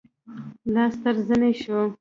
[0.73, 1.79] لاس تر زنې شو.